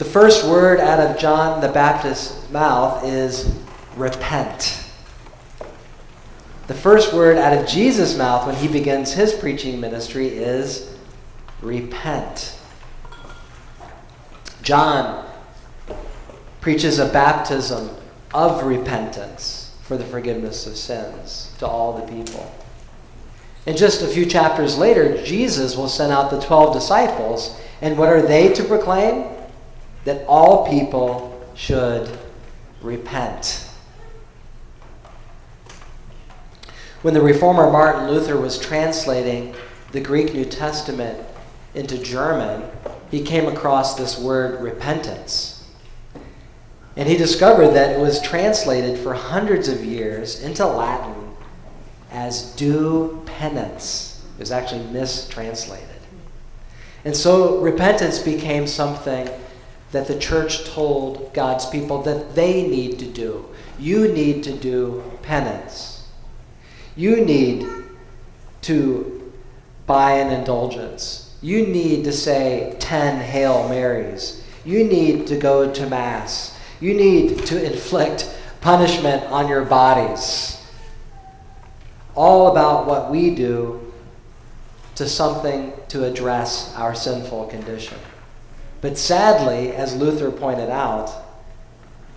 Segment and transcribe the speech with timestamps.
[0.00, 3.54] The first word out of John the Baptist's mouth is
[3.96, 4.82] repent.
[6.68, 10.96] The first word out of Jesus' mouth when he begins his preaching ministry is
[11.60, 12.58] repent.
[14.62, 15.28] John
[16.62, 17.90] preaches a baptism
[18.32, 22.50] of repentance for the forgiveness of sins to all the people.
[23.66, 27.60] And just a few chapters later, Jesus will send out the 12 disciples.
[27.82, 29.36] And what are they to proclaim?
[30.04, 32.10] That all people should
[32.80, 33.66] repent.
[37.02, 39.54] When the reformer Martin Luther was translating
[39.92, 41.18] the Greek New Testament
[41.74, 42.62] into German,
[43.10, 45.64] he came across this word repentance.
[46.96, 51.34] And he discovered that it was translated for hundreds of years into Latin
[52.10, 54.22] as do penance.
[54.36, 55.86] It was actually mistranslated.
[57.04, 59.28] And so repentance became something
[59.92, 63.46] that the church told God's people that they need to do.
[63.78, 66.08] You need to do penance.
[66.96, 67.66] You need
[68.62, 69.32] to
[69.86, 71.34] buy an indulgence.
[71.42, 74.44] You need to say 10 Hail Marys.
[74.64, 76.58] You need to go to Mass.
[76.80, 80.60] You need to inflict punishment on your bodies
[82.14, 83.92] all about what we do
[84.96, 87.96] to something to address our sinful condition.
[88.80, 91.12] But sadly, as Luther pointed out,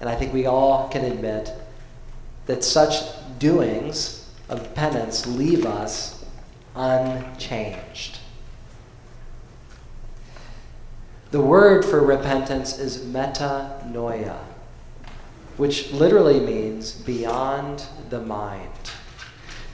[0.00, 1.52] and I think we all can admit,
[2.46, 3.04] that such
[3.38, 6.24] doings of penance leave us
[6.74, 8.18] unchanged.
[11.30, 14.38] The word for repentance is metanoia,
[15.58, 18.70] which literally means beyond the mind.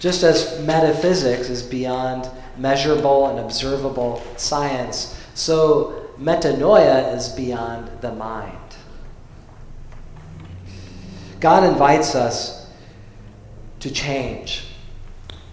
[0.00, 8.58] Just as metaphysics is beyond measurable and observable science, so metanoia is beyond the mind.
[11.40, 12.70] God invites us
[13.80, 14.66] to change,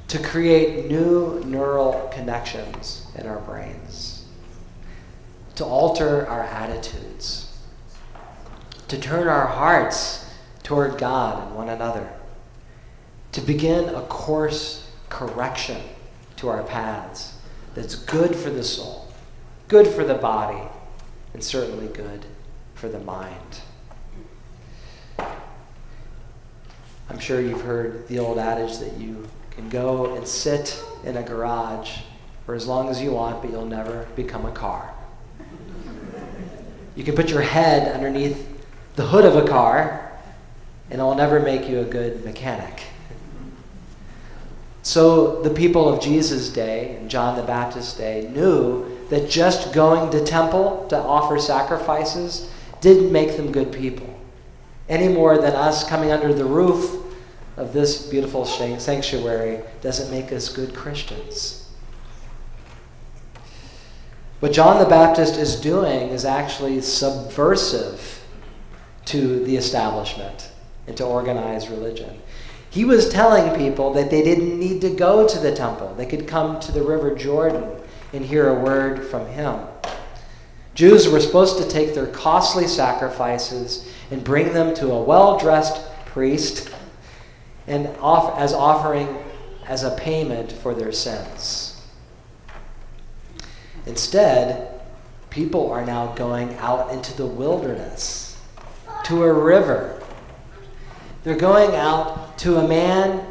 [0.08, 4.26] to create new neural connections in our brains,
[5.56, 7.58] to alter our attitudes,
[8.88, 10.30] to turn our hearts
[10.64, 12.10] toward God and one another
[13.32, 15.82] to begin a course correction
[16.38, 17.38] to our paths
[17.76, 19.01] that's good for the soul,
[19.72, 20.62] good for the body,
[21.34, 22.26] and certainly good
[22.76, 23.62] for the mind.
[27.10, 31.24] I'm sure you've heard the old adage that you can go and sit in a
[31.24, 32.00] garage
[32.46, 34.94] for as long as you want, but you'll never become a car.
[36.98, 38.46] You can put your head underneath
[38.98, 40.12] the hood of a car,
[40.90, 42.84] and it will never make you a good mechanic.
[44.84, 50.10] So the people of Jesus' day and John the Baptist's day knew that just going
[50.10, 52.50] to temple to offer sacrifices
[52.80, 54.18] didn't make them good people,
[54.88, 56.96] any more than us coming under the roof
[57.58, 61.70] of this beautiful sanctuary doesn't make us good Christians.
[64.40, 68.24] What John the Baptist is doing is actually subversive
[69.06, 70.52] to the establishment
[70.88, 72.22] and to organized religion.
[72.70, 75.94] He was telling people that they didn't need to go to the temple.
[75.96, 77.81] They could come to the River Jordan
[78.14, 79.60] and hear a word from him.
[80.74, 85.82] Jews were supposed to take their costly sacrifices and bring them to a well dressed
[86.06, 86.70] priest
[87.68, 89.18] and off, as offering
[89.68, 91.82] as a payment for their sins.
[93.86, 94.82] Instead,
[95.30, 98.40] people are now going out into the wilderness
[99.06, 100.02] to a river.
[101.24, 103.26] They're going out to a man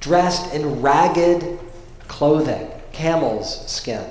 [0.00, 1.58] dressed in ragged
[2.06, 2.67] clothing,
[2.98, 4.04] camel's skin,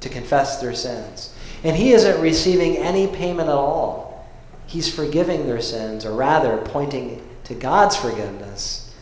[0.00, 1.34] to confess their sins.
[1.64, 4.28] And he isn't receiving any payment at all.
[4.66, 8.94] He's forgiving their sins, or rather, pointing to God's forgiveness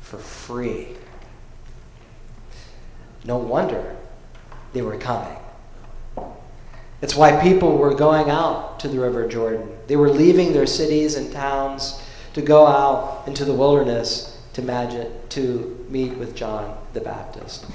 [0.00, 0.88] for free.
[3.24, 3.96] No wonder
[4.72, 5.36] they were coming.
[7.02, 9.70] It's why people were going out to the River Jordan.
[9.86, 12.02] They were leaving their cities and towns
[12.32, 17.66] to go out into the wilderness to, imagine, to meet with John the Baptist.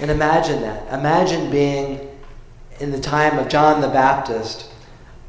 [0.00, 0.92] And imagine that.
[0.92, 2.08] Imagine being
[2.80, 4.72] in the time of John the Baptist,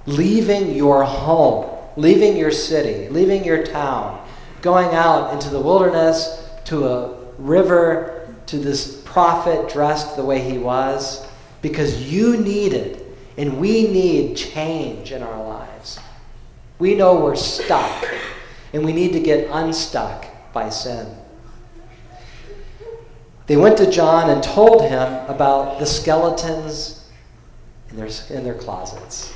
[0.05, 4.25] leaving your home, leaving your city, leaving your town,
[4.61, 10.57] going out into the wilderness to a river, to this prophet dressed the way he
[10.57, 11.27] was,
[11.61, 13.05] because you needed
[13.37, 15.99] and we need change in our lives.
[16.79, 18.05] We know we're stuck
[18.73, 21.07] and we need to get unstuck by sin.
[23.47, 27.09] They went to John and told him about the skeletons
[27.89, 29.33] in their, in their closets.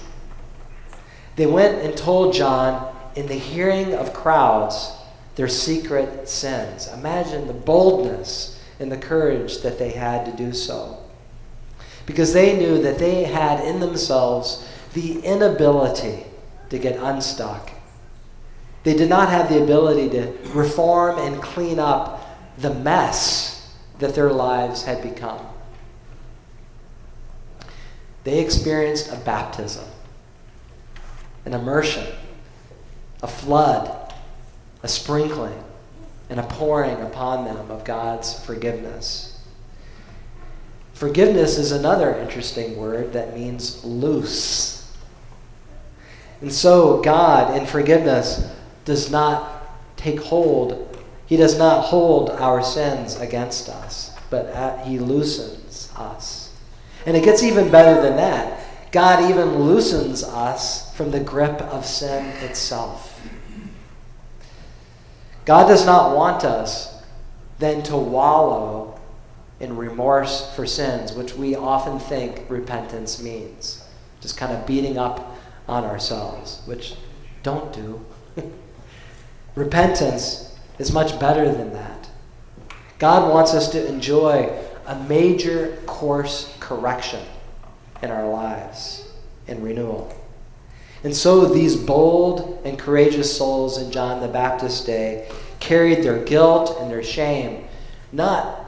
[1.36, 4.92] They went and told John in the hearing of crowds
[5.36, 6.88] their secret sins.
[6.88, 10.98] Imagine the boldness and the courage that they had to do so.
[12.06, 16.26] Because they knew that they had in themselves the inability
[16.70, 17.72] to get unstuck.
[18.84, 22.22] They did not have the ability to reform and clean up
[22.60, 23.55] the mess
[24.00, 25.40] that their lives had become.
[28.24, 29.86] They experienced a baptism,
[31.46, 32.08] an immersion,
[33.22, 34.14] a flood,
[34.82, 35.64] a sprinkling,
[36.30, 39.40] and a pouring upon them of God's forgiveness.
[40.94, 44.92] Forgiveness is another interesting word that means loose.
[46.42, 48.50] And so, God, in forgiveness,
[48.86, 49.52] does not
[49.98, 50.85] take hold,
[51.26, 56.54] He does not hold our sins against us, but He loosens us.
[57.06, 58.62] And it gets even better than that.
[58.92, 63.22] God even loosens us from the grip of sin itself.
[65.46, 67.04] God does not want us
[67.60, 69.00] then to wallow
[69.60, 73.84] in remorse for sins, which we often think repentance means.
[74.22, 75.36] Just kind of beating up
[75.68, 76.96] on ourselves, which
[77.44, 78.04] don't do.
[79.56, 82.10] repentance is much better than that.
[83.00, 84.50] God wants us to enjoy
[84.86, 87.24] a major course correction
[88.02, 89.08] in our lives
[89.48, 90.16] and renewal.
[91.04, 95.30] And so these bold and courageous souls in John the Baptist's day
[95.60, 97.68] carried their guilt and their shame,
[98.12, 98.66] not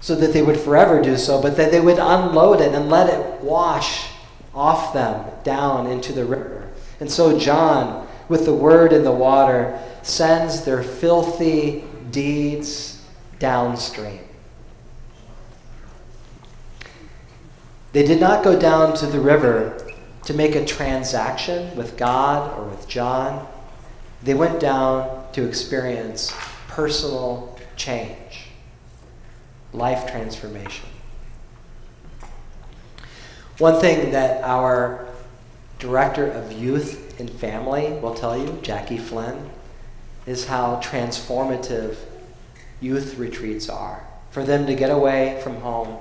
[0.00, 3.12] so that they would forever do so, but that they would unload it and let
[3.12, 4.08] it wash
[4.54, 6.70] off them down into the river.
[7.00, 13.02] And so John, with the word in the water, sends their filthy deeds
[13.40, 14.20] downstream.
[17.92, 19.92] They did not go down to the river
[20.24, 23.46] to make a transaction with God or with John.
[24.22, 26.32] They went down to experience
[26.68, 28.48] personal change,
[29.72, 30.88] life transformation.
[33.58, 35.08] One thing that our
[35.78, 39.50] director of youth and family will tell you, Jackie Flynn,
[40.26, 41.96] is how transformative
[42.80, 44.04] youth retreats are.
[44.30, 45.98] For them to get away from home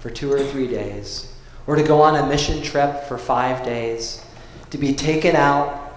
[0.00, 1.32] for two or three days
[1.68, 4.24] or to go on a mission trip for five days,
[4.70, 5.92] to be taken out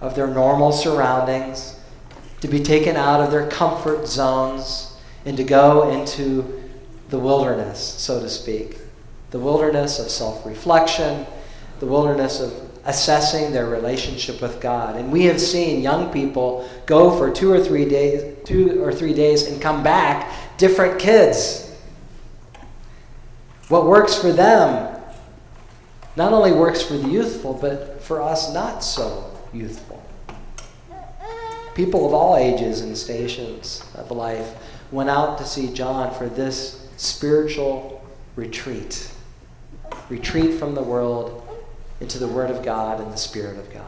[0.00, 1.78] of their normal surroundings,
[2.40, 6.60] to be taken out of their comfort zones, and to go into
[7.10, 8.78] the wilderness, so to speak.
[9.30, 11.24] The wilderness of self reflection,
[11.82, 12.52] the wilderness of
[12.84, 14.94] assessing their relationship with God.
[14.94, 19.12] And we have seen young people go for two or three days, two or three
[19.12, 21.76] days and come back different kids.
[23.66, 24.96] What works for them
[26.14, 30.00] not only works for the youthful, but for us not so youthful.
[31.74, 34.54] People of all ages and stations of life
[34.92, 38.06] went out to see John for this spiritual
[38.36, 39.10] retreat
[40.08, 41.42] retreat from the world
[42.02, 43.86] into the Word of God and the Spirit of God.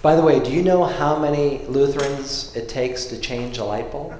[0.00, 3.92] By the way, do you know how many Lutherans it takes to change a light
[3.92, 4.14] bulb?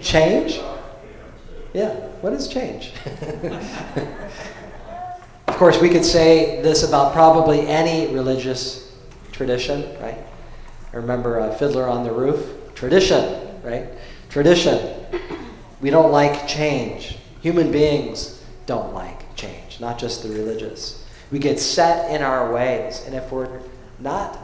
[0.00, 0.58] change?
[1.74, 1.90] Yeah,
[2.22, 2.92] what is change?
[5.46, 8.96] of course, we could say this about probably any religious
[9.32, 10.18] tradition, right?
[10.94, 12.74] I remember a Fiddler on the Roof.
[12.74, 13.88] Tradition, right?
[14.30, 15.04] Tradition.
[15.82, 17.18] We don't like change.
[17.44, 21.04] Human beings don't like change, not just the religious.
[21.30, 23.60] We get set in our ways, and if we're
[23.98, 24.38] not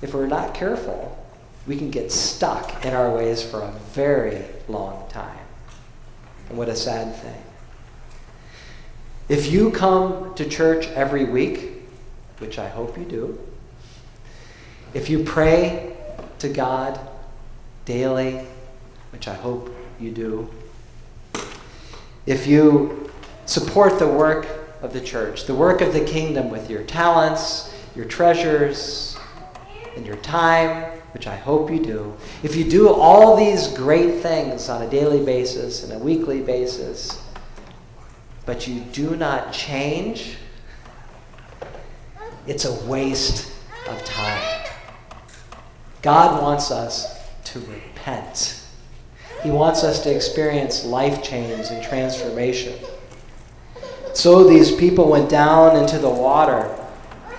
[0.00, 1.18] if we're not careful,
[1.66, 5.44] we can get stuck in our ways for a very long time.
[6.48, 7.42] And what a sad thing.
[9.28, 11.82] If you come to church every week,
[12.38, 13.40] which I hope you do,
[14.94, 15.96] if you pray
[16.38, 17.00] to God
[17.86, 18.46] daily,
[19.10, 20.48] which I hope you do,
[22.30, 23.10] if you
[23.44, 24.46] support the work
[24.82, 29.18] of the church, the work of the kingdom with your talents, your treasures,
[29.96, 34.68] and your time, which I hope you do, if you do all these great things
[34.68, 37.20] on a daily basis and a weekly basis,
[38.46, 40.36] but you do not change,
[42.46, 43.52] it's a waste
[43.88, 44.68] of time.
[46.00, 48.59] God wants us to repent.
[49.42, 52.74] He wants us to experience life change and transformation.
[54.12, 56.76] So these people went down into the water.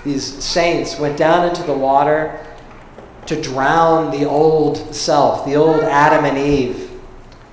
[0.04, 2.40] These saints went down into the water
[3.28, 6.90] to drown the old self, the old Adam and Eve.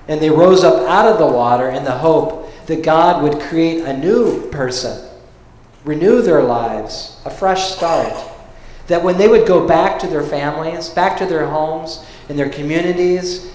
[0.07, 3.83] And they rose up out of the water in the hope that God would create
[3.83, 5.07] a new person,
[5.85, 8.13] renew their lives, a fresh start.
[8.87, 12.49] That when they would go back to their families, back to their homes, and their
[12.49, 13.51] communities,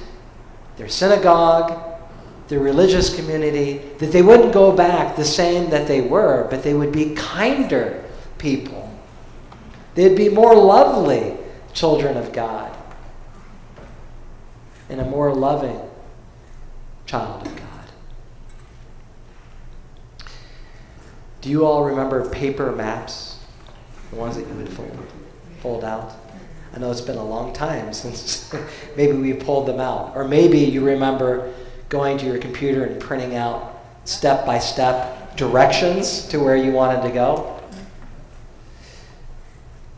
[0.76, 2.00] their synagogue,
[2.48, 6.74] their religious community, that they wouldn't go back the same that they were, but they
[6.74, 8.04] would be kinder
[8.38, 8.90] people.
[9.94, 11.36] They'd be more lovely
[11.72, 12.76] children of God
[14.88, 15.80] and a more loving
[17.06, 17.64] child of God.
[21.40, 23.38] Do you all remember paper maps?
[24.10, 24.98] The ones that you would fold,
[25.60, 26.14] fold out?
[26.74, 28.52] I know it's been a long time since
[28.96, 30.16] maybe we pulled them out.
[30.16, 31.52] Or maybe you remember
[31.88, 37.02] going to your computer and printing out step by step directions to where you wanted
[37.02, 37.60] to go.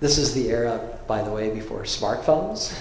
[0.01, 2.77] This is the era, by the way, before smartphones.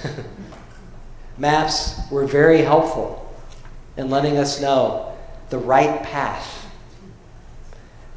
[1.37, 3.33] Maps were very helpful
[3.95, 5.17] in letting us know
[5.49, 6.65] the right path,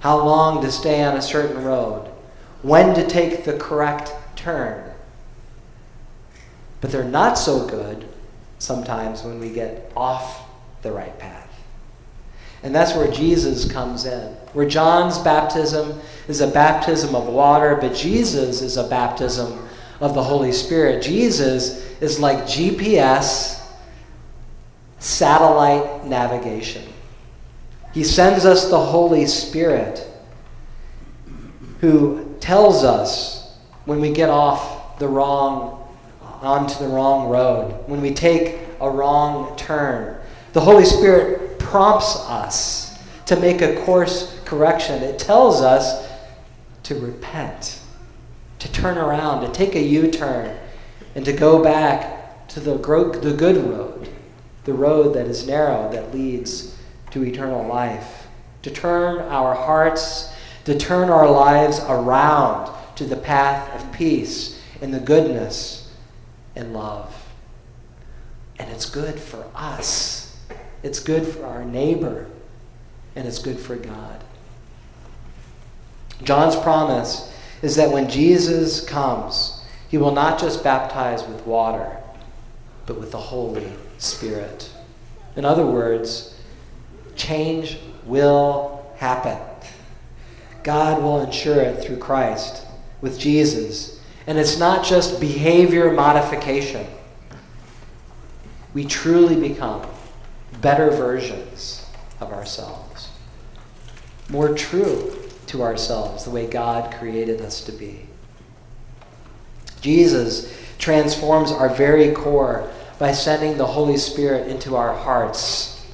[0.01, 2.11] how long to stay on a certain road,
[2.63, 4.93] when to take the correct turn.
[6.81, 8.07] But they're not so good
[8.59, 10.49] sometimes when we get off
[10.83, 11.45] the right path.
[12.63, 14.33] And that's where Jesus comes in.
[14.53, 19.69] Where John's baptism is a baptism of water, but Jesus is a baptism
[20.01, 21.03] of the Holy Spirit.
[21.03, 23.65] Jesus is like GPS
[24.99, 26.85] satellite navigation.
[27.93, 30.05] He sends us the Holy Spirit
[31.81, 35.78] who tells us when we get off the wrong
[36.41, 40.17] onto the wrong road, when we take a wrong turn.
[40.53, 45.03] The Holy Spirit prompts us to make a course correction.
[45.03, 46.11] It tells us
[46.85, 47.81] to repent,
[48.59, 50.57] to turn around, to take a U turn,
[51.15, 52.77] and to go back to the,
[53.21, 54.09] the good road,
[54.65, 56.77] the road that is narrow, that leads
[57.11, 58.27] to eternal life.
[58.63, 60.33] To turn our hearts,
[60.65, 65.78] to turn our lives around to the path of peace and the goodness
[66.59, 67.15] and love.
[68.59, 70.37] And it's good for us,
[70.83, 72.27] it's good for our neighbor,
[73.17, 74.23] and it's good for God.
[76.23, 81.97] John's promise is that when Jesus comes, he will not just baptize with water,
[82.87, 84.71] but with the Holy Spirit.
[85.37, 86.35] In other words,
[87.15, 89.39] change will happen.
[90.65, 92.67] God will ensure it through Christ,
[93.01, 93.98] with Jesus.
[94.29, 96.87] And it's not just behavior modification.
[98.75, 99.87] We truly become
[100.61, 101.87] better versions
[102.21, 103.09] of ourselves,
[104.29, 105.17] more true
[105.47, 108.07] to ourselves, the way God created us to be.
[109.81, 115.87] Jesus transforms our very core by sending the Holy Spirit into our hearts.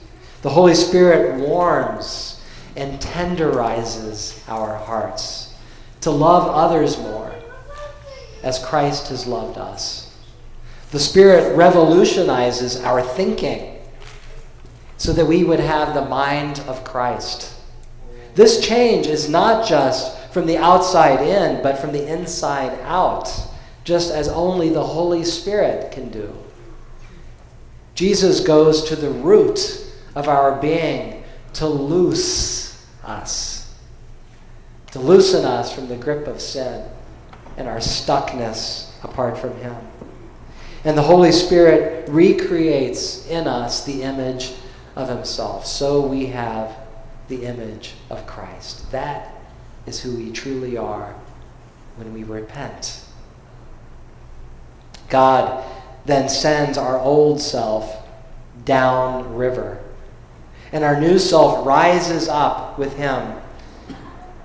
[0.42, 2.42] The Holy Spirit warms
[2.74, 5.54] and tenderizes our hearts
[6.00, 7.13] to love others more
[8.44, 10.14] as Christ has loved us.
[10.90, 13.80] The Spirit revolutionizes our thinking
[14.98, 17.52] so that we would have the mind of Christ.
[18.34, 23.32] This change is not just from the outside in, but from the inside out
[23.82, 26.32] just as only the Holy Spirit can do.
[27.94, 31.22] Jesus goes to the root of our being
[31.54, 33.74] to loose us,
[34.90, 36.88] to loosen us from the grip of sin
[37.56, 39.76] and our stuckness apart from Him.
[40.84, 44.52] And the Holy Spirit recreates in us the image
[44.96, 45.66] of Himself.
[45.66, 46.76] So we have
[47.28, 48.90] the image of Christ.
[48.92, 49.34] That
[49.87, 51.14] is who we truly are
[51.96, 53.00] when we repent.
[55.08, 55.64] God
[56.04, 58.04] then sends our old self
[58.64, 59.80] down river.
[60.73, 63.40] And our new self rises up with him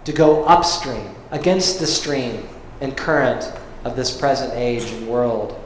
[0.06, 2.48] to go upstream against the stream
[2.82, 3.52] and current
[3.84, 5.60] of this present age and world.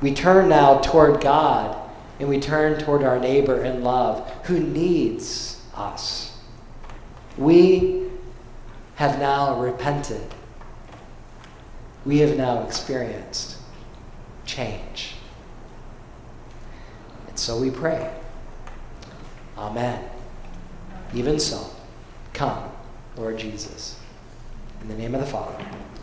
[0.00, 1.76] We turn now toward God
[2.20, 6.36] and we turn toward our neighbor in love who needs us.
[7.36, 8.08] We
[8.96, 10.34] have now repented.
[12.04, 13.58] We have now experienced
[14.44, 15.14] change.
[17.28, 18.12] And so we pray.
[19.56, 20.04] Amen.
[21.14, 21.70] Even so,
[22.32, 22.70] come,
[23.16, 23.98] Lord Jesus.
[24.82, 25.64] In the name of the Father,